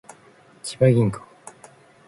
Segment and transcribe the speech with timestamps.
[0.63, 1.21] 千葉銀行